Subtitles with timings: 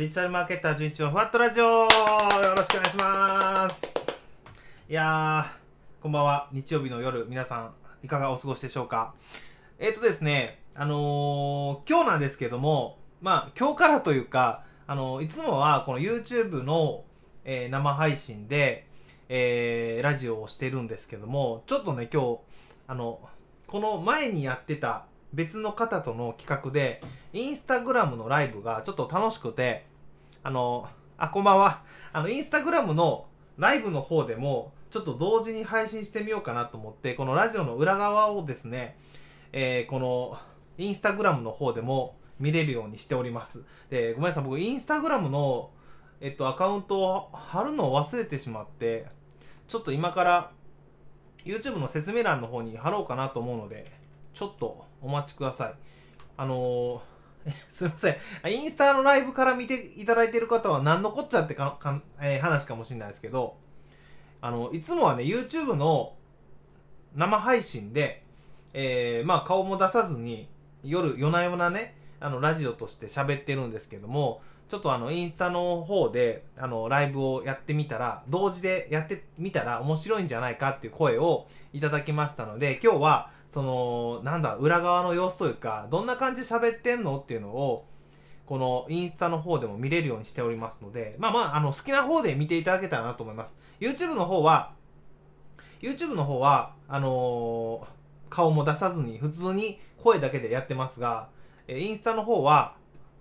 [0.00, 1.64] デジタルマーケッター11のふわっとラジオ。
[1.64, 1.86] よ
[2.56, 3.82] ろしくお願いします。
[4.88, 6.48] いやーこんばんは。
[6.52, 9.12] 日曜日の夜皆さんいかがお過ごしでしょうか？
[9.78, 17.04] えっ、ー、とですねあのー、今日なんですけどもまあ今日からというかあのー、いつもはこの YouTube の、
[17.44, 18.86] え生配信で、
[19.28, 22.38] えラジオをしてるんですけどもちょっとね今日
[22.86, 23.20] あの
[23.66, 25.04] この前にやってた
[25.34, 29.89] 別の方との企画で、インスタグラムのライブがちょっと楽しくて、
[30.42, 30.88] あの、
[31.18, 31.82] あ、こんばんは。
[32.14, 33.26] あの、インスタグラムの
[33.58, 38.96] ライブの方でも、ちょっと同時に配信してみようかなと思って、このラジオの裏側をですね、
[39.52, 40.38] えー、この、
[40.78, 43.64] インスタグラムの方でも見れるようにしております。
[43.90, 45.72] で、ごめんなさい、僕、インスタグラムの、
[46.22, 49.08] えっと、アカウントを貼るのを忘れてしまって、
[49.68, 50.52] ちょっと今から、
[51.44, 53.92] YouTube の説明欄の方に貼ろうかなと思うので、
[54.32, 55.74] ちょっとお待ちください。
[56.38, 57.00] あのー、
[57.70, 58.16] すいません。
[58.48, 63.56] インスタのライブから見ていただいている方は何のこっちゃってかか、えー、話かもしれないですけど、
[64.40, 66.14] あの、いつもはね、YouTube の
[67.14, 68.24] 生配信で、
[68.72, 70.48] えー、まあ顔も出さずに、
[70.82, 87.84] 夜、夜な夜なね、あの、ラジオとして喋ってるんですけども、ちょっとあの、インスタの方で、あの、ライブをやってみたら、同時でやってみたら面白いんじゃないかっていう声をいただきましたので、今日は、そのなんだ裏側の様子というかどんな感じ喋ってんのっていうのを
[88.46, 93.56] このインスタの方でも見れるようにしておりますのでまあまああの好きな方で見ていただけたらなと思います。
[93.80, 94.72] YouTube の方は
[95.80, 101.28] YouTube の方はあのー、顔も出さずに普通に声だけでやってますが
[101.68, 102.74] インスタの方は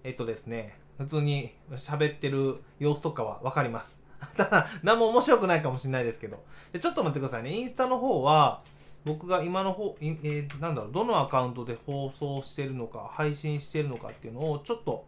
[0.04, 4.04] えっとですね普通に喋ってる様子とかは分かります。
[4.36, 6.44] ただ何も面白くないかもしれないですけど。
[6.74, 7.54] でちょっと待ってくださいね。
[7.54, 8.62] インスタの方は
[9.06, 15.06] 僕が今の方、えー、なんだろう、どのアカウントで放送してるのか、配信してるのかっていうのを、ちょっと、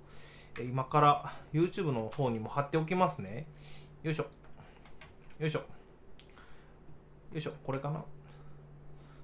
[0.60, 3.48] 今から YouTube の方にも貼っておきますね。
[4.04, 4.26] よいしょ。
[5.40, 5.60] よいしょ。
[5.60, 5.66] よ
[7.36, 8.04] いしょ、これかな。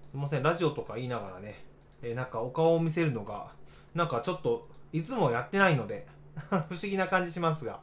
[0.03, 1.63] すいません、ラジオとか言いながらね、
[2.01, 3.51] えー、なんかお顔を見せるのが、
[3.93, 6.07] なんかちょっと、いつもやってないので
[6.39, 7.81] 不思議な感じしますが。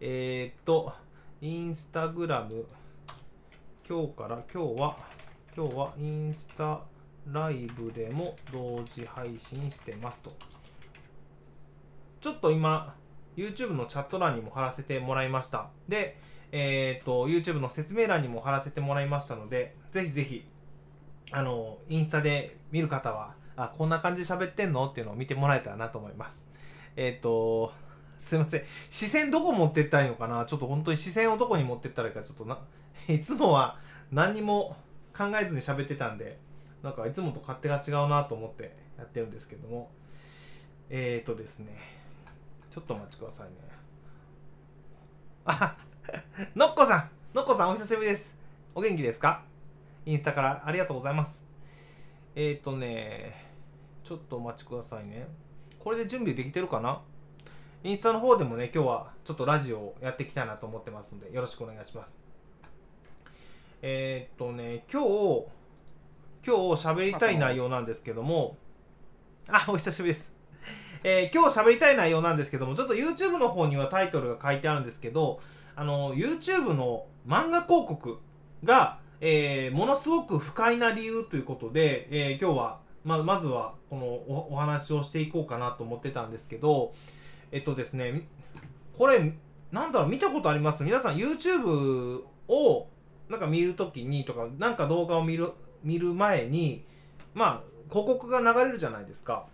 [0.00, 0.92] えー、っと、
[1.42, 2.66] インスタグラム、
[3.88, 4.96] 今日から、今日は、
[5.56, 6.80] 今日はインスタ
[7.32, 10.32] ライブでも同時配信してますと。
[12.20, 12.94] ちょっと今、
[13.36, 15.70] YouTube のチャット欄にも貼らせてもらいました。
[15.88, 16.20] で、
[16.52, 20.46] えっ、ー、と、YouTube の説明欄にも貼らせてもらいましたので、ぜひぜひ、
[21.32, 24.86] あの、インスタで見る方は、あ、こんな感じで喋ってんの？
[24.86, 26.48] っていうのを見てもらえたらなと思います。
[26.94, 27.72] えっ、ー、と、
[28.20, 28.62] すいません。
[28.88, 30.44] 視線どこ持ってったらいいのかな？
[30.44, 32.58] ちょっと本当に視線をどこに持ってったらいいか、ちょっとな、
[33.08, 33.78] いつもは
[34.12, 34.76] 何にも
[35.20, 36.38] 考えずに喋ってたんで
[36.82, 39.90] なんかいつもと勝手が違うなと思ってやってるんですけども。
[40.88, 41.76] えーとですね。
[42.70, 43.54] ちょっとお待ちくださいね。
[45.44, 45.76] あ
[46.54, 48.36] のっこさんのっこさんお久しぶりです。
[48.74, 49.42] お元気ですか？
[50.06, 50.62] インスタから。
[50.64, 51.44] ありがとうございます。
[52.34, 53.46] えーとね
[54.02, 55.28] ちょっとお待ちくださいね。
[55.78, 57.02] これで準備できてるかな？
[57.84, 62.18] インスタの方でもね今日はちょっとラジオをやっていきたいなと思ってますのでよろしくお願いします。
[63.82, 65.46] えー、っとね、今日、
[66.46, 68.58] 今日喋りたい内容なんですけども、
[69.48, 70.34] あ、お久しぶりです。
[71.02, 75.40] えー、今日喋りたい内容なんですけども、ちょっと YouTube の方にはタイトルが書いてあるんですけど、
[75.76, 78.18] あの、YouTube の漫画広告
[78.64, 84.06] が、えー、ものすごく不快な理由ということで、えー、今日は、ま、まずは、この
[84.52, 86.92] お話をしていこうかなと思ってたんですけど、
[87.50, 88.28] えっとですね、
[88.98, 89.32] これ、
[89.72, 90.84] なんだろう、見たことあります？
[90.84, 92.88] 皆さん YouTube を
[93.30, 95.52] なんか見るときにとか、なんか動画を見る、
[95.84, 96.84] 見る前に、
[97.32, 99.46] まあ、広告が流れるじゃないですか。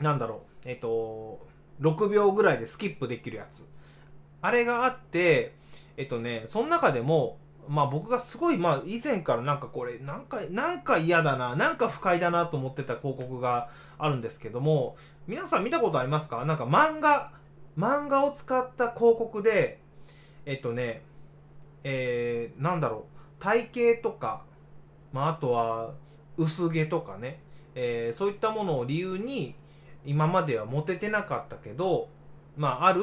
[0.00, 0.68] なんだろう。
[0.68, 1.46] えっ、と、
[1.80, 3.66] 6秒ぐらいでスキップできるやつ。
[4.40, 5.54] あれがあって、
[5.96, 7.38] えっとね、その中でも、
[7.68, 13.68] まあ僕がすごい、まあ以前からなんかこれ、なんか、なんか嫌だな、なんか不快だなと思ってた広告が
[13.98, 14.96] あるんですけども、
[15.26, 16.44] 皆さん見たことありますか？
[16.44, 17.32] なんか漫画、
[17.78, 19.80] 漫画を使った広告で、
[20.46, 21.02] えっとね、
[21.84, 23.06] えー、なんだろ
[23.40, 23.42] う。
[23.42, 24.42] 体型とか、
[25.12, 25.94] まあ、あとは
[26.36, 27.40] 薄毛とかね、
[27.74, 29.54] えー、そういったものを理由に
[30.04, 32.08] 今まではモテてなかったけど、
[32.56, 33.02] まあ、ある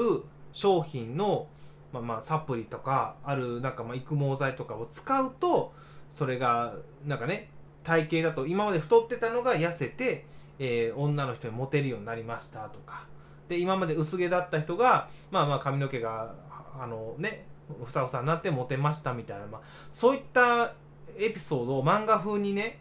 [0.51, 1.47] 商品の、
[1.91, 5.73] まあ、まあサプリとかあるなんかまあ育毛剤とかを使うと
[6.11, 6.73] それが
[7.05, 7.49] なんかね
[7.83, 10.25] 体型だと今まで太ってたのが痩せて、
[10.57, 13.07] えー、女の人にモテるようになりましたとか。
[13.47, 16.35] で今まで薄毛だった人がまあまあ髪の毛が
[16.79, 17.47] あのね
[17.86, 19.62] ふさふさになってモテましたみたいな、まあ、
[19.94, 20.74] そういった
[21.18, 22.80] エピソードを漫画風にね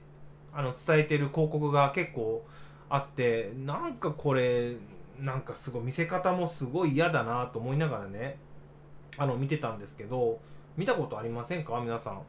[0.53, 2.45] あの伝えてる広告が結構
[2.89, 4.77] あってなんかこれ
[5.21, 8.39] なんかすごい見せ方もすごい嫌だなと思いながらね
[9.17, 10.41] あの見てたんですけど
[10.77, 11.81] 見たことありませんか？
[11.81, 12.23] 皆さん。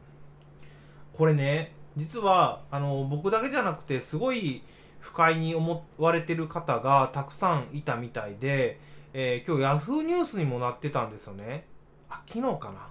[1.12, 4.62] これね実はあの僕だけじゃなくてすごい
[4.98, 8.80] 不快に思われてる方がたくさんいたみたいで、
[9.12, 11.66] えー、今日 Yahoo ニュースにもなってたんですよね。
[12.10, 12.88] あ昨日かな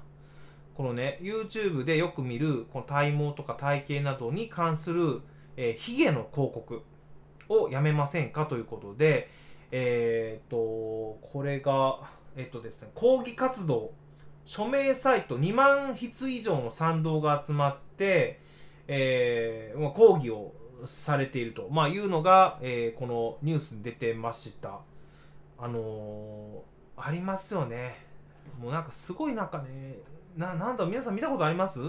[0.76, 5.22] このね YouTube でよく見るこの体毛とか体型などに関する、
[5.58, 6.82] えー、ヒゲの広告
[7.50, 8.46] をやめませんか？
[8.48, 9.30] ということで
[9.72, 12.00] えっ、とこれが
[12.36, 13.92] えっとですね、抗議活動、
[14.46, 18.40] 署名サイト2万筆以上の賛同が集まって、
[18.88, 20.54] えー、抗議を
[20.86, 24.80] されていると、まあ、いうのが、えー、このニュースに出てました。
[25.58, 28.09] あのー、ありますよね。
[28.58, 29.98] もうなんかすごいなんかね、
[30.38, 31.80] な、なんだ皆さん見たことあります？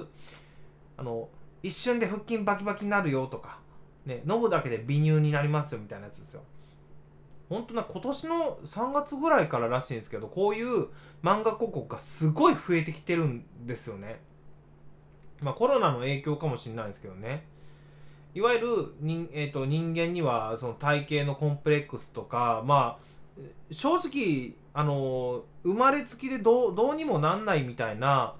[0.96, 1.28] あの、
[1.62, 3.58] 一瞬で腹筋バキバキになるよとか、
[4.06, 6.42] ね、飲むだけで微乳になりますよみたいなやつですよ。
[7.48, 10.86] 本当な今年の3月ぐらいかららしいんですけどこういう
[11.22, 14.20] 漫画広告がすごい増えてきてるんですよね。
[15.40, 17.44] まあコロナの影響かもしれないですけどね。
[18.34, 23.42] いわゆる人,、えーと、人間にはその体型のコンプレックスとかまあ
[23.72, 28.34] 正直あの生まれつきでどうどうにもなんないみたいな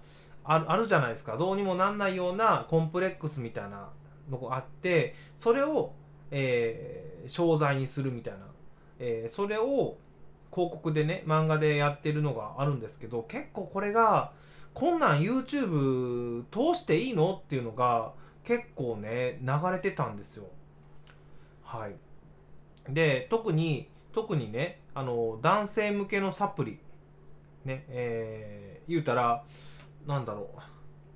[0.45, 1.37] ああるじゃないですか。
[1.37, 3.89] どうにもなんないようなコンプレックスみたいな
[4.31, 5.93] のがあってそれを、
[6.31, 8.41] えー、商材にするみたいな。
[9.03, 9.97] えー、それを
[10.53, 14.33] 広告でね漫画でやってるのがあるんですけど結構これが
[14.75, 18.13] こんなん YouTube 通していいのっていうのが
[18.45, 20.45] 結構ね流れてたんですよ。
[21.65, 21.95] はい。
[22.89, 26.79] で特に特にねあの男性向けのサプリ
[27.65, 29.45] ねえー、言うたら
[30.07, 30.51] なんだろ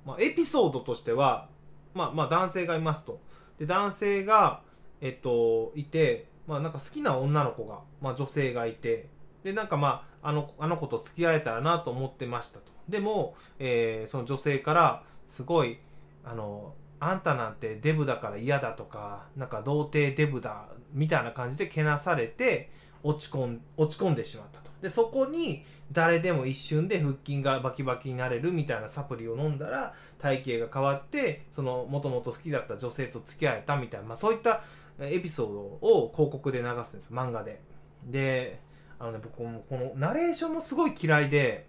[0.05, 1.49] う、まあ、エピソードとしては
[1.93, 3.19] まあまあ男性がいますと。
[3.57, 4.61] で男性が
[5.01, 9.09] えっといてまあなんか好きな女の子が、まあ女性がいて、
[9.43, 12.71] で、なんかまあ、あの、あの子と付き合えたらなと思ってましたと。
[12.89, 15.79] でも、えー、その女性から、すごい、
[16.23, 22.71] あの、あんたなんてデブだから嫌だとか、なんか童貞デブだ、みたいな感じでけなされて、
[23.05, 24.69] 落ち込ん、落ち込んでしまったと。
[24.81, 34.63] で、そこに、誰でも一瞬で腹筋がバキバキになれるみたいなサプリを飲んだら、体型が変わって、その、もともと好きだった女性と付き合えたみたいな、まあそういった
[34.99, 37.61] エピソードを広告で流すんです漫画で。
[38.05, 38.61] で
[38.97, 41.67] あのね僕もこのナレーションもすごい嫌いで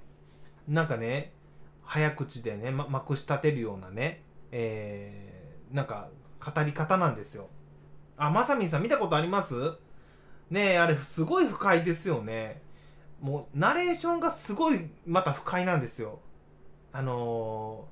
[0.68, 1.32] なんかね
[1.82, 4.22] 早口でね、ま、まくし立てるようなね
[4.52, 7.48] えー、なんか語り方なんですよ。
[8.16, 9.54] あまさみんさん見たことあります？
[10.50, 12.62] ねえあれすごい不快ですよね。
[13.20, 16.20] もうナレーションがすごいまた不快なんですよ。
[16.92, 17.88] あの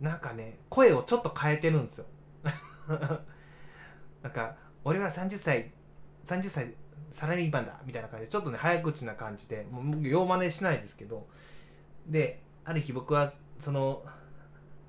[0.00, 2.06] ー、なんかね声をちょっと変えてるんですよ。
[4.22, 5.72] なんか俺は30歳
[6.26, 6.74] 30歳
[7.12, 11.26] サラリーマンだみたいな感じでちょっとね早口な感じでもうよう真似しないですけど。
[12.06, 14.02] である日僕はその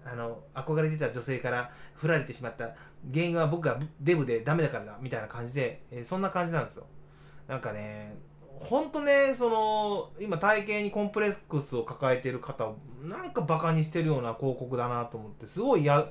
[0.05, 2.75] あの憧れてた女性から振られてしまった
[3.13, 6.85] 原因は僕がデブでダメだからだみたいな感じで、えー、そんな感じなんですよ。
[7.47, 8.15] なんかね
[8.59, 16.03] ほんとねその今体型にコンプレックスを抱えてる方をなんかバカにしてるような広告だなと思ってすごい嫌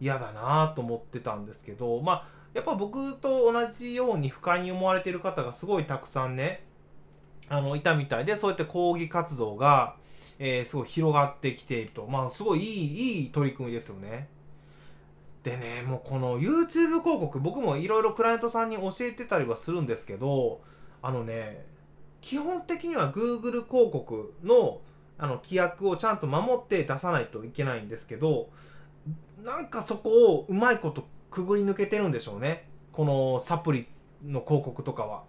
[0.00, 6.64] だなと思ってたんですけどまあやっぱ僕と同じように不快に思われてる方がすごいたくさんね
[7.48, 9.96] あのいたみたいでそうやって抗議活動が、
[10.38, 12.06] えー、すごい広がってきていると。
[12.06, 14.28] まあすごいいいいい取り組みですよね。
[15.44, 20.62] でねもうこの YouTube 広告僕もいろいろクライアントさんに教えてたりはするんですけど
[21.02, 21.66] あのね
[22.22, 24.80] 基本的には Google 広告の
[25.16, 28.48] あの規約をちゃんと守って出さないといけないんですけど
[29.44, 32.68] なんかそこをうまいことくぐり抜けてるんでしょうね。
[32.92, 33.86] このサプリ
[34.24, 35.24] の広告とかは。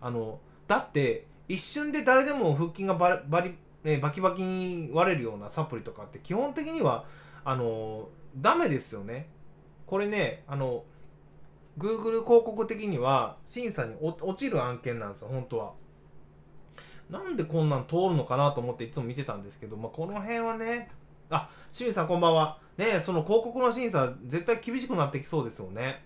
[0.00, 3.54] あのだって一瞬で誰でも腹筋がバリ、
[3.84, 7.04] ね、バキバキに割れるようなサプリとかって基本的には
[7.44, 9.28] あのダメですよね。
[9.86, 10.84] これねあの
[11.78, 15.72] Google 広告的には審査に落ちる案件なんですよ本当は。
[17.08, 20.90] なんでこんなん通るのかなと思っていつも見てたんですけど、まあ、この辺はね
[21.30, 22.58] あ清水さんこんばんは。
[22.76, 26.04] ねその広告の審査絶対厳しくなってきそうですよね。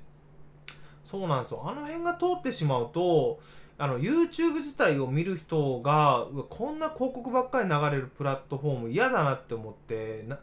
[1.05, 1.63] そうなんですよ。
[1.67, 3.41] あの辺が通ってしまうと
[3.79, 10.39] あの YouTube 自体を見る人がこんな広告ばっかり流れるプラットフォーム嫌だなって思ってな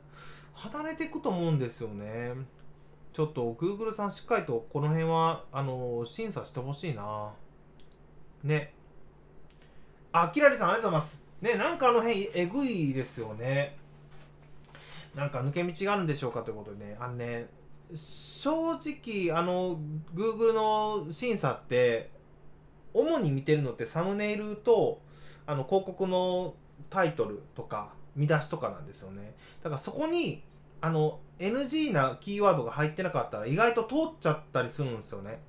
[0.53, 2.33] 離れていくと思うんですよね。
[3.13, 7.31] ちょっと Google さんしっかりとこの辺はあの審査してほしいな。
[8.43, 8.73] ね。
[10.11, 11.19] あキラリさんありがとうございます。
[11.41, 13.77] ねなんかあの辺えぐいですよね。
[15.15, 17.47] なんか抜け道があるんでしょうかということでね、あのね、
[17.93, 19.79] 正直、あの、
[20.13, 22.11] Google の審査って、
[22.93, 25.01] 主に見てるのってサムネイルと
[25.45, 26.55] あの広告の
[26.89, 29.35] タイトルとか見出しとかなんですよね。
[29.63, 30.43] だからそこに
[30.81, 35.39] あの NG なキーワードが入ってなかったら意外と通っちゃったりするんですよね。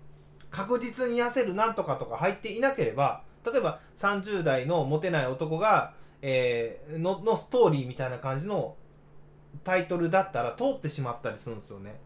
[0.50, 8.74] 確実に痩せるなんとかとか入っていなければ例えば30代のモテない男が、えー、ののストーリーみたいな感じの
[9.64, 12.00] タイトルだったら通ってしまったりするんですよね。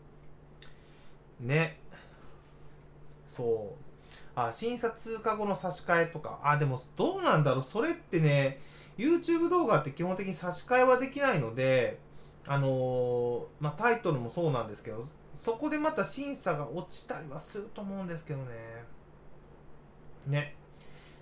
[1.40, 1.78] ね。
[3.36, 3.83] そう。
[4.36, 6.40] うあ診察か後の差し替えとか。
[6.42, 7.64] あでもどうなんだろう。
[7.64, 8.60] それってね
[8.96, 11.98] YouTube 動画って基本的に差し替えはできないので
[12.46, 18.84] あのー、まあ、タイトルもそうなんですけどそこでまた審査が落ちたりはすると思うんですけどね。
[20.26, 20.56] ね。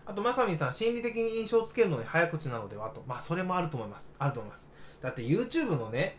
[0.05, 3.03] あとまさみさん心理的に印象をつけるのに早口なのではと。
[3.07, 4.15] まあそれもあると思います。
[4.19, 4.71] あると思います。
[5.01, 6.19] だって YouTube のね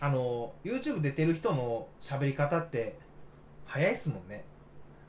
[0.00, 2.98] あの YouTube 出てる人の喋り方って
[3.64, 4.44] 早いっすもんね。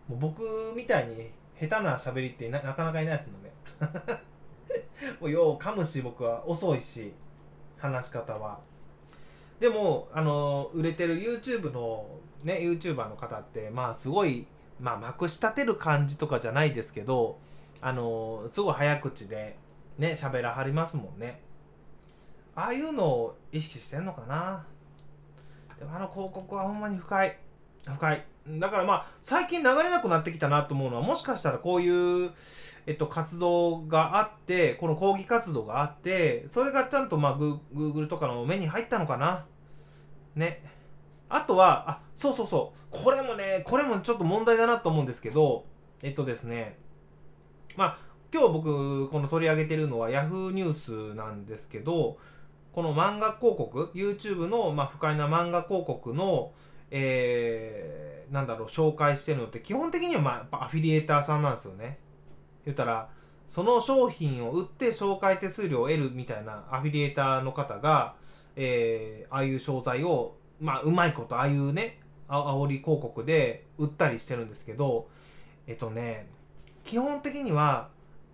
[0.07, 0.41] もう僕
[0.75, 3.51] みたいに下手な喋りってなかなかいないですもんね。
[5.19, 7.13] もうよう噛むし僕は遅いし
[7.77, 8.59] 話し方は。
[9.59, 12.05] でもあの売れてる YouTube の
[12.43, 14.45] ね YouTuber の方ってまあすごい
[14.79, 17.39] まあまくし立てる感じとかじゃないですけど
[17.81, 19.57] あのすごい早口で
[19.97, 21.41] ね喋らはりますもんね。
[22.55, 24.65] ああいうのを意識してんのかな。
[25.77, 27.37] でもあの広告はほんまに深い
[27.85, 32.32] 深いだからまあ最近流れなくなってきたなと思うのはもしかしたらこういう
[32.89, 39.46] えっと、活動があってこの抗議活動があってそれがちゃんとまあグーグルとかの目に入ったのかな？
[40.38, 40.63] ね。
[41.27, 42.98] あとはあそうそうそう。
[43.04, 45.66] これもねこれもちょっと問題だなと思うんですけど
[46.01, 46.77] えっとですね。
[47.75, 47.98] まあ
[48.34, 52.18] 今日僕この取り上げてるのは Yahoo ニュースなんですけど
[52.72, 56.54] この漫画広告 YouTube のまあ不快な漫画広告の
[56.91, 62.00] えー、なんだろう紹介してるのって基本的にはまあやっぱアフィリエーターさんなんですよね。
[62.65, 63.10] 言ったら
[63.48, 68.15] その商品を売って紹介手数料を得るみたいなアフィリエーターの方が、
[68.56, 75.08] えー、ああいう商材をまあうまいことああいうねあ煽り広告で売ったりしてるんですけど
[75.65, 76.27] えっとね
[76.84, 77.89] 基本的には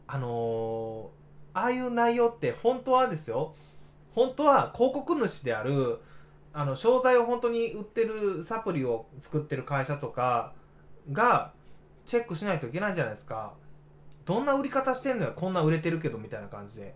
[0.08, 3.54] あのー、ああいう内容って本当はですよ。
[4.14, 6.00] 本当は広告主である
[6.54, 10.54] あの商材を本当に売ってるサプリを作ってる会社とか
[11.12, 11.52] が
[12.06, 13.54] チェックしないといけないじゃないですか。
[14.26, 15.34] どんな売り方してんのよ。
[15.36, 16.96] こんな売れてるけどみたいな感じで。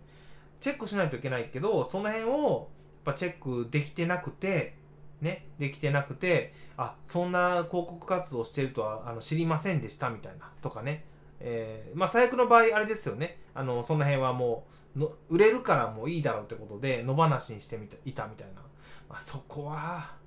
[0.60, 2.68] チェックしないといけないけどその辺を
[3.06, 4.74] やっぱチェックできてなくて
[5.20, 11.04] ねできてなくてあそんな広告活動してるとはあの知りませんでしたみたいなとかね。
[11.40, 13.38] えー、まあ最悪の場合あれですよね。
[13.54, 18.62] あのその辺はもうの売れるからもういいだろうってことで野放しにしてみたいたみたいな、
[19.08, 20.18] まあ、そこは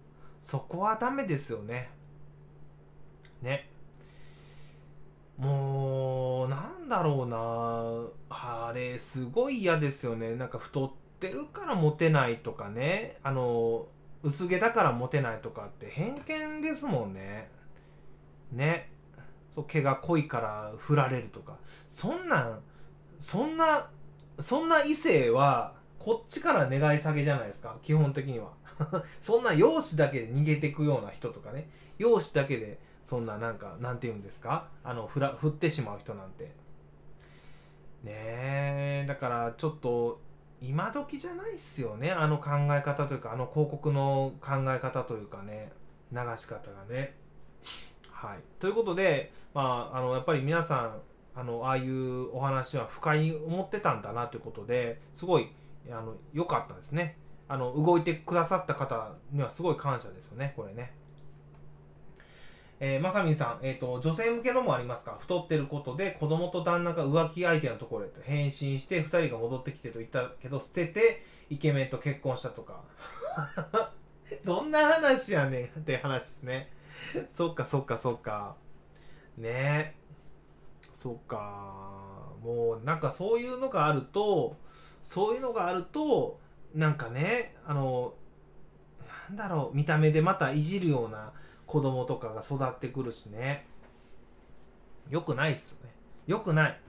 [0.41, 1.89] そこはダメですよね。
[3.41, 3.69] ね。
[5.37, 8.09] もうなんだろうな。
[8.29, 10.35] あれすごい嫌ですよね。
[10.35, 13.17] なんか太ってるからモテないとかね。
[13.23, 13.87] あの
[14.23, 17.49] 薄毛だからモテないとかって偏見ですもんね。
[18.51, 18.91] ね。
[19.53, 21.57] そう毛が濃いから振られるとか。
[21.87, 22.59] そんなん
[23.19, 23.89] そんな
[24.39, 27.77] そんな異性はこっちから願い下げじゃないですか。
[27.83, 28.60] 基本的には。
[29.21, 31.69] そんな容姿だけで逃げていくような人とかね。
[31.97, 34.67] 容姿だけでそんななんかなんて言うんですか？
[34.83, 36.45] あの振ら振ってしまう人なんて。
[38.03, 38.11] ね
[39.03, 40.19] えだからちょっと
[40.59, 42.11] 今時じゃないっすよね。
[42.11, 45.71] あの考え方というかあの広告の考え方というかね。
[46.11, 47.15] 流し方がね。
[48.11, 48.39] はい。
[48.59, 51.01] ということでまああのやっぱり皆さん
[51.33, 55.49] あのああいうお話は不快に思ってたんだなということですごい
[55.89, 57.17] あの良かったですね。
[57.51, 60.93] あの動いてくださった方にはすごい感謝ですよねこれね
[62.83, 65.15] えー、まさみんさん、えっ、ー、と、女性向けのもありますか？
[65.21, 72.81] 太ってることで子供と旦那が浮気相手のところへと変身して2人が戻ってきてと言ったけど捨ててイケメンと結婚したとか。
[74.43, 76.71] どんな話やねんって話ですね。
[77.29, 78.55] そっかそっかそっか。
[79.37, 79.95] ねえ
[80.95, 82.31] そっか。
[82.41, 84.55] もうなんかそういうのがあると、
[85.03, 86.39] そういうのがあると、
[86.75, 88.13] なんかね、あの、
[89.29, 91.31] なんだろう、見た目でまたいじるような
[91.65, 93.65] 子供とかが育ってくるしね。
[95.09, 95.93] よくないっすよね。
[96.27, 96.79] よくない。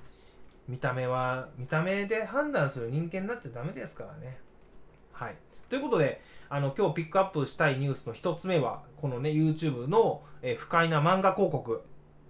[0.68, 4.38] 見た目は見た目で判断する人間になっちゃダメですからね。
[5.12, 5.36] はい。
[5.68, 11.82] ということであの今日ピックアップしたいニュースの1つ目はこのね YouTube の、えー、不快な漫画広告。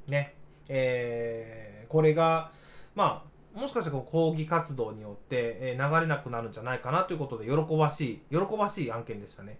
[0.09, 0.35] ね。
[0.69, 2.51] えー、これが
[2.95, 9.59] まあもしかしたら抗議活動によって、え、流れなくなるんじゃないかなということで喜ばしい喜ばしい案件でしたね。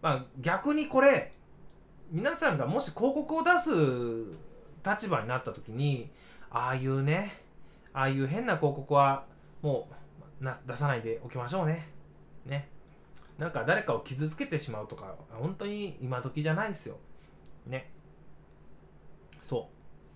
[0.00, 1.32] まあ逆にこれ
[2.10, 3.70] 皆さんがもし広告を出す
[4.88, 6.10] 立場になった時に
[6.50, 7.42] ああいうね
[7.92, 9.24] ああいう変な広告は
[9.60, 9.88] も
[10.40, 11.88] うな出さないでおきましょうね。
[12.46, 12.68] ね。
[13.38, 16.96] なんか誰かを傷つけてしまうとか本当に今時じゃないですよ。
[17.66, 17.90] ね。
[19.42, 19.68] そ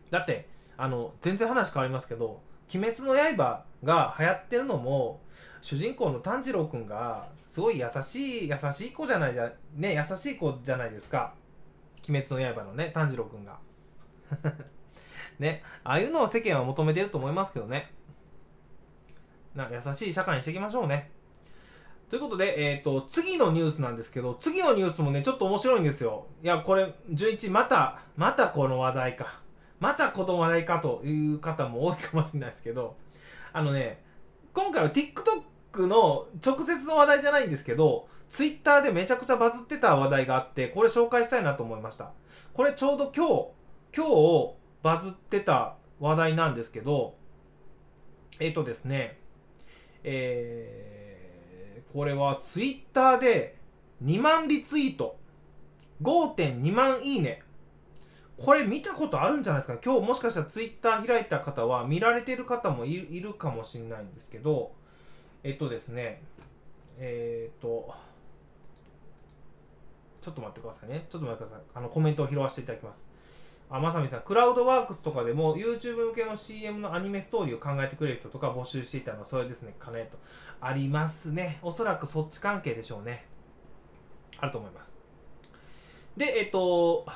[0.08, 0.12] う。
[0.12, 2.40] だってあの全然話変わりますけど
[2.74, 5.20] 「鬼滅の刃」が流行ってるのも
[5.60, 11.34] 主人公の炭治郎くんがすごい優しい優しい子じゃないじゃね優しい子じゃないですか
[12.08, 13.58] 「鬼滅の刃」のね炭治郎くんが
[15.38, 17.92] ねああいうのを世間は求めてると思いますけどね
[19.54, 21.10] な優しい社会にしていきましょうね
[22.12, 26.26] ということで、えっ、ー、と、次のニュースなんですけど、次のニュースもね、ちょっと面白いんですよ。
[26.42, 29.40] いや、これ、11、また、またこの話題か。
[29.82, 32.96] またこの話題かという方も多いかもしれないですけど、
[33.52, 34.00] あのね、
[34.54, 42.12] 今回は TikTok の直接の話題じゃないんですけど、Twitter でめちゃくちゃバズってた話題があって、これ紹介したいなと思いました。
[42.54, 43.48] これちょうど今日、
[43.96, 47.16] 今日バズってた話題なんですけど、
[48.38, 49.18] えっ、ー、とですね、
[50.04, 50.92] えー
[51.92, 53.58] これはツイッターで
[54.02, 55.18] 2万リツイート、
[56.02, 57.42] 5.2万いいね。
[58.38, 59.78] これ見たことあるんじゃないですか？
[59.84, 64.72] 今日もしかしたらツイッター開いた方は見られてる方もいるかもしれないんですけど、
[65.44, 66.22] えっとですね、
[66.98, 67.94] えー、っと、
[70.20, 71.06] ちょっと待ってくださいね。
[71.10, 71.64] ちょっと待ってください。
[71.74, 73.10] あのコメントを拾わせていただきます。
[73.70, 80.18] あ、まさみさん、クラウドワークスとかでも YouTube 向けの CM のアニメストーリーを考えてくれる人とか募集していたのはそれですね、かねと。
[80.60, 81.58] ありますね。
[81.62, 83.24] おそらくそっち関係でしょうね。
[84.38, 84.96] あると思います。
[86.16, 87.06] で、えっと、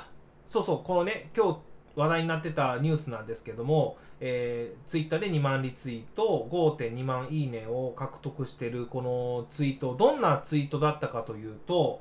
[0.48, 1.58] そうそう、このね、今日
[1.96, 12.00] 話題になってたニュースなんですけども、えー、ツイッターで2万リツイート、5.2万いいねを獲得してるこのツイート、どんなツイートだったかというと、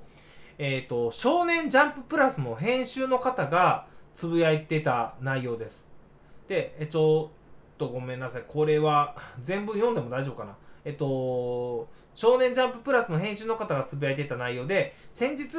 [0.57, 5.91] えっ、ー、と、少年ジャンププラスの編集の方が、つぶやいてた内容です。
[6.47, 7.31] で、えちょ
[7.75, 8.43] っとごめんなさい。
[8.47, 10.55] これは全部読んでも大丈夫かな。
[10.85, 15.49] えっと、少年ジャンププラスの編集の方がつぶやいてた内容で、先日、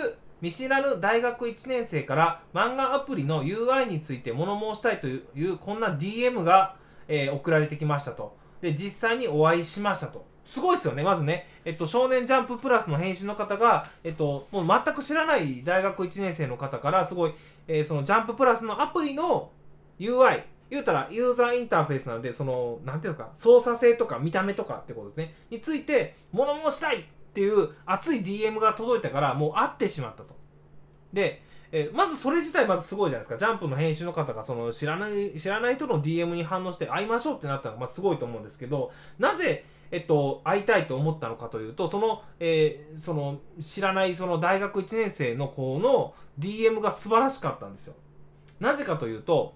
[0.40, 6.77] 見知らぬ大学1年生から漫画アプリの UI について物申したいというこんな DM が、
[7.09, 8.37] えー、送られてきましたと。
[8.61, 10.27] で、実際にお会いしましたと。
[10.45, 11.49] すごいですよね、まずね。
[11.64, 17.35] えっと、少年ジャンププラスの編集の方が、えっと、もう全く知らない大学1年生の方から、すごい、
[17.66, 19.51] えー、そのジャンププラスのアプリの
[19.99, 25.35] UI、言うたらユーザーインターフェースなので、その、なんていうんですか、操作性とか見た目とかってことですね。
[25.50, 30.37] について、物申したいっていう熱い DM が届いたから、もう会ってしまったと。
[31.12, 33.38] で、え、まずそれ自体まずすごいじゃないですか。
[33.38, 47.94] ジャンプの編集の方がその知らない、知らない人の DM に反応して会いましょうってなったのがまあすごいと思うんですけど、なぜえっと、会いたいと思ったのかというと、その、えー、その、知らないその大学1年生の子の DM が素晴らしかったんですよ。
[48.59, 49.55] なぜかというと、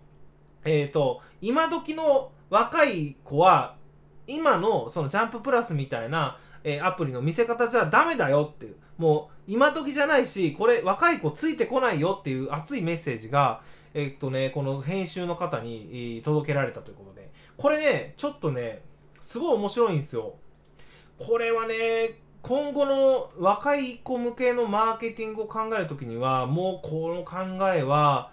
[0.65, 3.77] えっ、ー、と、今時の若い子は、
[4.27, 13.63] 今のそのジャンププラスみたいな、えー、アプリの見せ方じゃダメだよっていう、もう今時じゃないし、これ若い子ついてこないよっていう熱いメッセージが、
[13.95, 18.83] えっとね、この編集の方に届けられたということで、これね、ちょっとね、
[19.23, 20.35] すごい面白いんですよ。
[21.19, 27.37] これはね、今後の若い子向けのマーケティングを考えるときには、もうこの考
[27.75, 28.31] えは、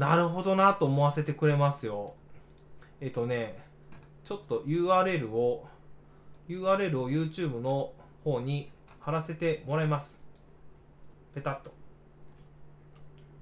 [0.00, 2.14] なるほどなと思わせてくれますよ。
[3.02, 3.58] えっとね、
[4.24, 5.68] ちょっと URL を、
[6.48, 7.92] URL を YouTube の
[8.24, 10.24] 方に貼らせてもらいます。
[11.34, 11.74] ペタッと。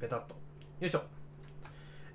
[0.00, 0.34] ペタッと。
[0.80, 1.02] よいしょ。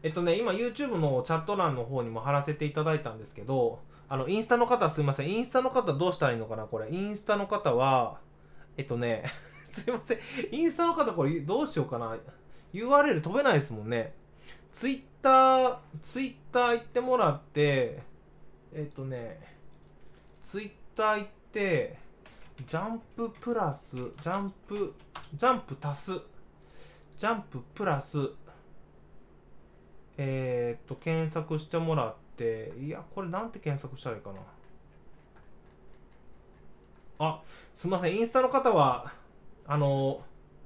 [0.04, 3.80] えっとね、今 YouTube のチャット欄の方にも貼らせていただいたんですけど、
[4.10, 5.30] あの、インスタの方すいません。
[5.30, 6.92] インスタの方どうしたらいいのかなこれ。
[6.92, 8.20] インスタの方は、
[8.76, 9.24] えっとね、
[9.64, 10.20] すいません。
[10.52, 12.18] インスタの方これどうしようかな。
[12.74, 14.22] URL 飛べないですもんね。
[14.74, 18.02] ツイッター、ツイッター行ってもらって、
[18.74, 19.40] えっとね、
[20.44, 21.98] ツイッター行って、
[22.66, 24.94] ジャンププラス、ジャンプ、
[25.36, 26.12] ジャンプ足す、
[27.20, 28.18] ジャンププラス、
[30.18, 34.40] え、っと、検索してもらって、いや、これなんて検索したらいいかな。
[37.20, 37.42] あ、
[37.76, 39.14] すみません、インスタの方は、
[39.68, 40.22] あの、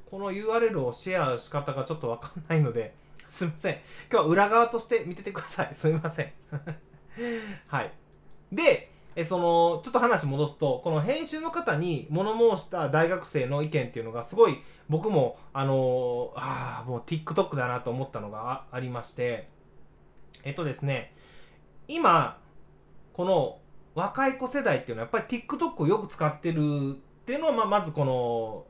[0.09, 2.95] この URL をシェア仕方がちょっとわかんないので、
[3.29, 3.73] すみません。
[4.11, 5.75] 今日は裏側として見ててください。
[5.75, 6.31] すみません。
[7.67, 7.91] はい。
[8.51, 14.59] で、えその、ちょっと話戻すと、この編集の方に物申した大学生の意見っていうのがすごい
[14.89, 19.49] 僕も、あのー、ああ、もう TikTok だなと思ったのがありまして、
[20.43, 21.15] えっとですね、
[21.87, 22.39] 今、
[23.13, 23.59] この
[23.95, 26.93] 若い子世代っていうのはやっぱり TikTok をよく使ってるっ
[27.25, 28.65] ていうのは、まあ、まずこの、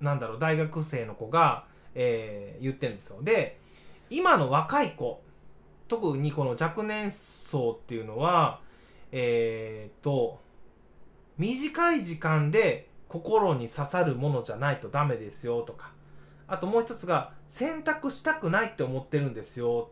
[0.00, 1.66] なんだろう、大学生の子が、
[2.00, 3.22] えー、言ってるんですよ。
[3.22, 3.58] で、
[4.10, 5.20] 今の若い子
[5.88, 8.60] 特にこの若年層っていうのは
[9.12, 10.40] えー、っと
[11.38, 15.92] 短い時間で心に刺さるものじゃないとダメですよとか
[16.46, 19.90] あともう一つが選択したくないって思ってるんですよ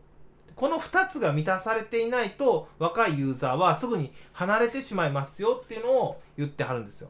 [0.55, 7.09] この2つが満たされていないと若いユーザーはすぐに離れてしまいますよっていうのを言ってはるんですよ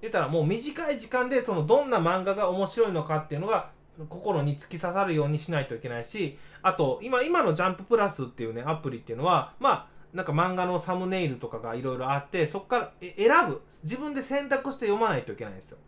[0.00, 3.70] 言ったらもう短い時間でそのどんな漫画が面白いのかっていうのが
[4.08, 13.62] 心に突き刺さるようにしないといけないしあと今今のジャンププラスっていうねアプリっていうのはまあなんか漫画のサムネイルとかがいろいろあってそこから選ぶ。
[13.84, 15.78] 自分で選択して読まないといけないんですよ。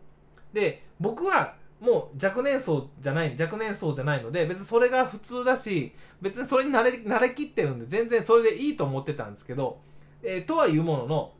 [0.53, 9.79] で僕はもう若年層じゃない若年層じゃないので別にそれが普通だし別にそれに慣れ慣れきってるんで全然それでいいと思ってたんですけど、
[10.23, 11.33] えー、とはいうものの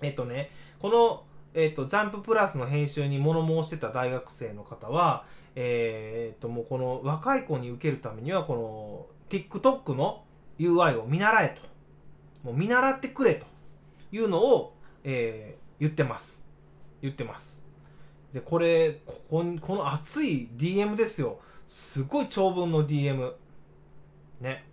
[0.00, 10.24] えっ、ー、とねこの、えーと、ジャンププラスの編集に物申してた大学生の方はえっ、ー、ともうこの若い子に受けるためにはこの TikTok の
[10.58, 11.68] UI を見習えと。
[12.44, 13.46] もう見習ってくれと
[14.12, 16.44] いうのを、えー、言ってます。
[17.02, 17.64] 言ってます。
[18.32, 21.40] でこれここにこの熱い DM ですよ。
[21.68, 23.32] すごい長文の DM
[24.40, 24.64] ね。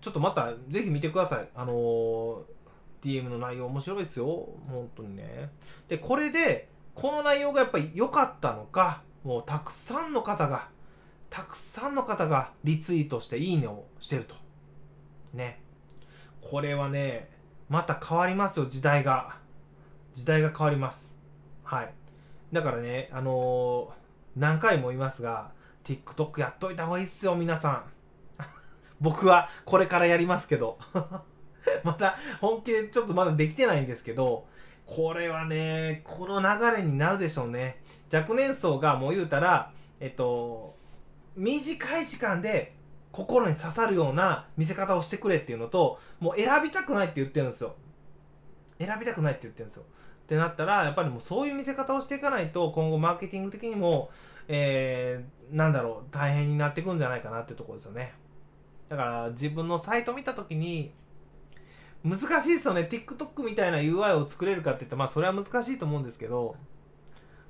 [0.00, 1.48] ちょっとまたぜひ見てください。
[1.54, 2.42] あのー、
[3.02, 4.48] DM の内容面白いですよ。
[4.68, 5.50] 本当にね。
[5.88, 10.68] でこれでこの内容がやっぱり良かったのかもうたくさんの方が
[11.30, 14.34] たくさんの方がリツイートしていいねをしてると。
[15.34, 15.60] ね。
[16.40, 17.30] これはね
[17.68, 19.36] また変わりますよ時代が。
[20.14, 21.18] 時代が変わります。
[21.62, 21.94] はい。
[22.52, 25.52] だからねあのー、何回も言いますが
[25.84, 28.42] TikTok やっといた方がいいっすよ皆さん。
[29.00, 30.78] 僕はこれからやりますけど。
[31.84, 34.46] また本気でちょっとまだできてないんですけど
[34.86, 37.82] これはねこの流れになるでしょうね。
[38.12, 40.76] 若年層がもう言うたらえっと
[41.36, 42.74] 短い時間で
[43.12, 47.74] 心に刺さるような見せ方をしてくれっていうのともう選びたくないって言ってるんですよ。
[48.78, 49.82] 選びたくないって言ってるんですよ。
[49.82, 54.10] ってなったらやっぱりもうそういう見せ方をしていかないと今後マーケティング的にも、
[54.46, 58.12] えー、なんだろう大変になってくんじゃないかなっていうところですよね。
[58.88, 60.92] だから自分のサイト見た時に
[62.04, 62.88] 難しいですよね。
[62.90, 66.56] TikTok みたいな UI を作れるかって言ったらまあそれは難しいと思うんですけど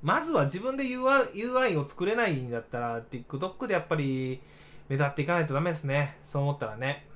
[0.02, 4.40] まずは自分で UI, UI を作れないんだったら TikTok でやっぱり
[4.88, 6.18] 目立っていかないとダメですね。
[6.24, 7.06] そう思ったらね。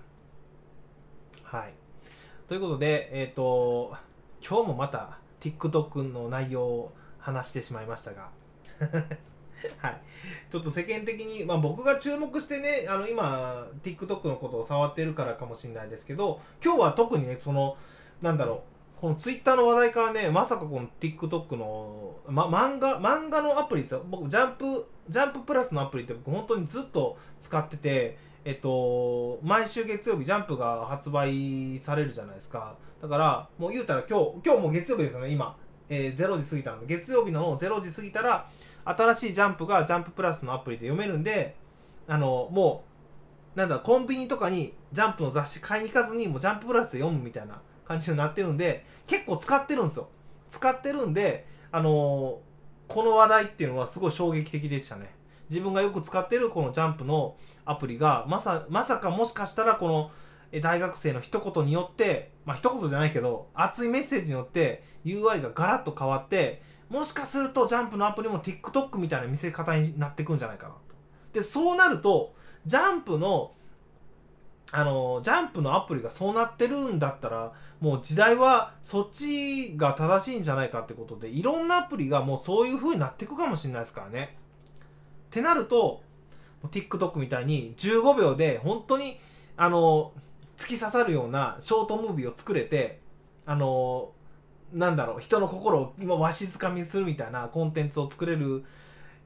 [1.44, 1.74] はい。
[2.48, 3.96] ということで、えっ、ー、と、
[4.46, 8.30] 今日もまた TikTok の内容を話してしまいましたが。
[9.78, 10.02] はい。
[10.50, 17.76] ちょっと世間的に、まあ僕が注目してね、あの今、TikTok のことを触ってるからかもしれないですけど、今日は特にね、その、
[18.20, 18.71] なんだろう、
[19.02, 24.04] このツイッターの話題からね、まさかこの TikTok の、ま、漫画、漫画のアプリですよ。
[24.08, 32.76] 僕、ジャンプ、ジャンププラスのアプリって僕本当にずっと使ってて、えっと、毎週月曜日ジャンプが発売されるじゃないですか。
[33.02, 35.56] だから、もう言うたら今日、今日も月曜日ですよね、今。
[35.88, 38.48] えー、0時過ぎたの、月曜日の0時過ぎたら、
[38.84, 41.56] 新しいジャンプがジャンププラスのアプリで読めるんで、
[42.06, 42.84] あの、も
[43.56, 50.08] う、なんだ、コンビニとかにジャンプの雑誌買いに行かずに、もうジャンププラスで読むみたいな感じになってるんで結構使ってるんですよ。
[50.48, 55.14] 使ってるんであのー、この話題っていうのはすごい衝撃的でしたね。
[55.48, 60.10] 自分がよく使ってるこのジャンプのアプリがまさまさかもしかしたらこの
[60.60, 70.80] 大学生の一言によってまあ一言じゃないけど熱いメッセージによって UI がガラッと変わってもしかするとジャンプのアプリも TikTok みたいな見せ方になってくんじゃないかなと。
[71.32, 72.34] でそうなると
[72.66, 73.52] ジャンプの
[74.74, 84.38] あのジャンプのアプリがそうなってるんだったらもう時代はそっちが正しいんじゃないかってことでいろんなアプリがもうそういう風になっていくかもしれないですからね。
[85.26, 86.02] ってなると
[86.64, 89.18] TikTok みたいに15秒で本当に
[89.58, 90.12] あの
[90.56, 93.00] 突き刺さるようなショートムービーを作れて
[93.44, 94.12] あの
[94.72, 98.64] なんだろう人の心を今わしづかみするみたいなコンテンツを作れる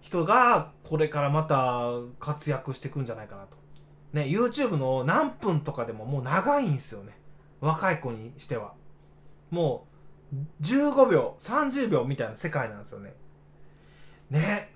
[0.01, 3.66] 人がこれからまた活躍していくんじゃないかなと。
[4.17, 7.13] ね、YouTube の何分とかでももう長いんですよね。
[7.61, 8.73] 若い子にしては。
[9.51, 9.87] も
[10.33, 13.15] う、15秒、30秒みたいな世界なんですよね。
[14.31, 14.73] ね。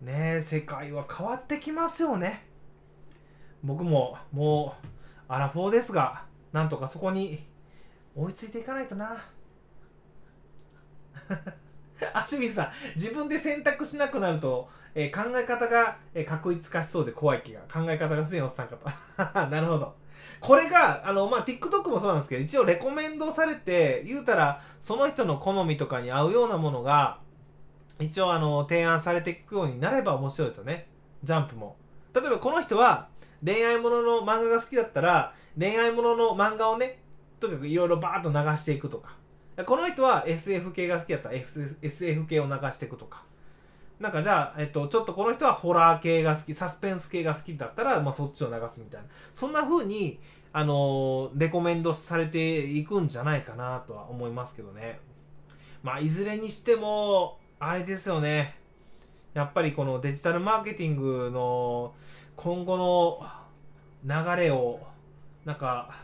[0.00, 2.44] ね世界は変わってきますよね。
[3.62, 4.86] 僕も、もう、
[5.28, 7.46] アラフォーですが、なんとかそこに
[8.16, 9.22] 追いついていかないとな。
[12.14, 17.60] あ、清水さん、自分で選択しなくなると、えー、考え方が、えー、確一化しそうで怖い気が。
[17.60, 18.88] 考え方がすでにおっさんかと。
[19.48, 19.94] なるほど。
[20.40, 27.20] これが、あの、まあ、TikTok もそうなんですけど、一応レコメンドされて、言うたら、その人の好みとかに合うようなものが、
[28.00, 30.88] 一応、あの、提案されていくようになれば面白いですよね。
[31.22, 31.76] ジャンプも。
[32.12, 33.08] 例えば、この人は、
[33.44, 37.00] 恋愛ものの漫画が好きだったら、恋愛ものの漫画をね、
[37.38, 39.16] とにかくいろいろバーッと流していくとか。
[39.66, 41.34] この人は SF 系が好きだったら
[41.82, 43.22] SF 系を流していくとか。
[44.00, 49.06] なんかじゃあ、えっと、ちょっとこの人はホラー系が好き、サスペンス系が好きだったら、まあそっちを流すみたいな。
[49.32, 50.18] そんな風に、
[50.52, 54.98] あのー、レコメンドされていくんじゃないかなとは思いますけどね。
[55.84, 58.56] まあ、いずれにしても、あれですよね。
[59.34, 61.94] やっぱりこのデジタルマーケティングの
[62.36, 63.24] 今後の
[64.04, 64.80] 流れを、
[65.44, 65.94] なんか、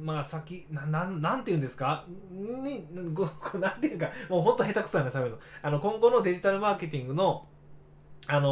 [0.00, 2.04] まあ先なななんて言うんですか？
[2.30, 5.38] にごなんていうかもうほんと下手くそなしゃべるの。
[5.62, 7.46] あの今後のデジタルマーケティングの
[8.28, 8.48] あの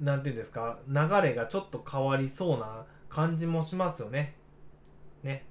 [0.00, 0.78] ー、なんていうんですか？
[0.88, 4.34] 流れがちょっと変わりそうな感じもしますよね。
[5.22, 5.46] ね。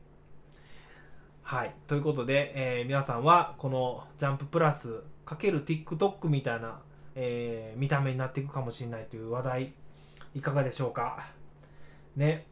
[1.44, 1.74] はい。
[1.88, 6.82] ということで、えー、皆さんはこのジャンププラスかける TikTok みたいな、
[7.16, 9.74] えー、見た目になっていくかもしれないという話題
[10.36, 11.26] いかがでしょうか？
[12.16, 12.48] ね。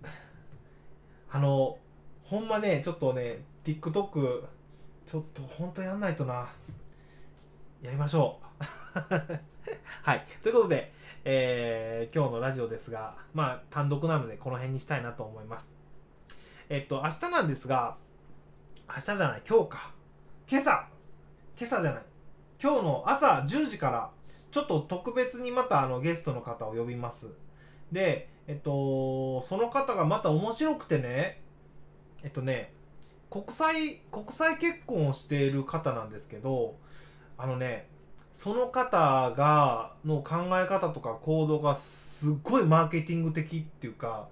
[1.35, 1.77] あの、
[2.23, 4.43] ほんまね、ちょっとね、TikTok、
[5.05, 6.47] ちょっと本当やんないとな。
[7.81, 8.63] やりましょう。
[10.01, 10.25] はい。
[10.41, 10.93] ということで、
[11.25, 15.75] えー、今日のラジオですが、まあ、単独なのでこの辺にしたいなと思います。
[16.69, 17.97] えっと、明日なんですが、
[18.87, 19.91] 明日じゃない、今日か。
[20.49, 20.87] 今朝、
[21.59, 22.03] 今朝じゃない。
[22.63, 24.09] 今日の朝10時から、
[24.51, 27.33] ちょっと特別にまたあのゲストの方を呼びます。
[27.91, 31.41] で、えっと、その方がまた面白くてね、
[32.23, 32.73] えっとね、
[33.29, 36.75] 国際、国際結婚をしている方なんですけど、
[37.37, 37.87] あのね、
[38.33, 44.27] その方が、の考え方とか行動がすっごいマーケティング的っていうか、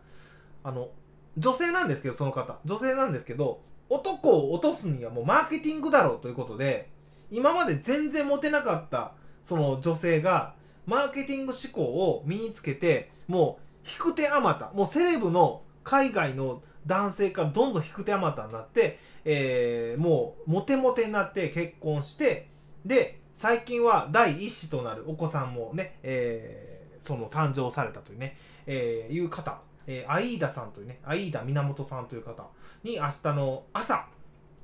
[0.63, 0.89] あの、
[1.37, 2.59] 女性なんですけど、その方。
[2.65, 6.89] 女性なんですけど、男を落とすにはもうマーケティングだろうということで、
[7.31, 10.53] 今まで全然モテなかったその女性が、
[10.85, 14.71] マーケティング思考を身につけて、もう引く手あまた。
[14.73, 22.49] もうセレブの海外の男性からどんどん引く手あまたになって、えー、もうモテモテになって結婚して
[22.85, 32.47] で最近は第一子となるお子さんもね、えー、その誕生されたというね、えー、いう方、えー、アイーダさんというねアイーダ源さんという方
[32.83, 34.05] に明日の朝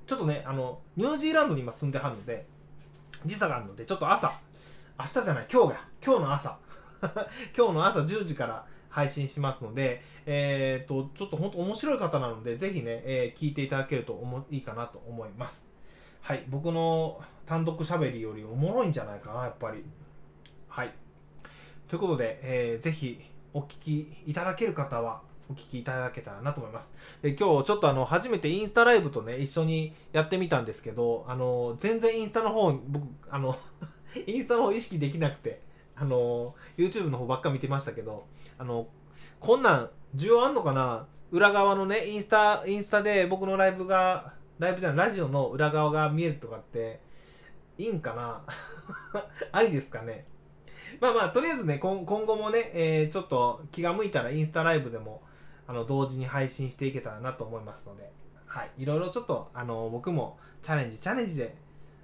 [0.05, 2.45] ちょっとねあのニュージーランドに今住んではるので
[3.25, 4.32] 時差があるのでちょっと朝
[4.99, 6.58] 明日じゃない今日が今日の朝。
[7.58, 8.65] 今日の朝10時から
[8.99, 15.69] 配信しますので、えっ、ー、と、ちょっと本当面白い方なので、ぜひね、えー、聞いていただけると思いいかなと思います。
[16.21, 19.85] はい、僕の単独喋りよりおもろいんじゃないかな、やっぱり。
[20.67, 20.93] はい。
[21.88, 23.21] ということで、えー、ぜひ
[23.53, 26.93] お聞きいただける方は、お聞きいただけたらなと思います。
[27.21, 33.57] で今日ちょっとあの初めてインスタライブとね一緒にやってみたんですけどあの全然インスタの方僕あの
[34.27, 35.62] インスタの方意識できなくて
[35.95, 38.25] あの YouTube の方ばっか見てましたけど
[38.60, 38.88] あの
[39.39, 41.08] こんなん需要あんのかな？
[41.32, 47.00] 裏側のねインスタインスタで僕のライブがライブじゃないラジオの裏側が見えるとかって
[47.78, 48.41] いいんかな？
[49.52, 50.26] ありですかね？
[51.00, 55.22] まあまあとりあえずね今後もね、えー、ちょっと気が向いたらインスタライブでも
[55.67, 58.12] あの同時に配信していけたらなと思いますので
[58.48, 58.72] はい。
[58.80, 61.56] いろいろちょっとあの僕もチャレンジチャレンジで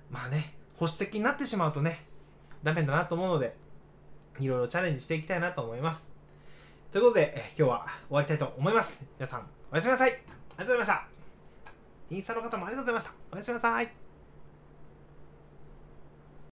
[0.10, 2.06] まあね保守的になってしまうとね
[2.64, 3.56] ダメだなと思うので
[4.40, 6.15] いろいろチャレンジしていきたいなと思います。
[6.96, 9.06] ということで、え今日は終わりたいと思います。
[9.20, 10.12] 皆さん、おやすみなさい。
[10.12, 10.24] ありが
[10.60, 11.08] とうございました。
[12.10, 13.12] インスタの方もありがとうございました。
[13.34, 14.05] おやすみなさい。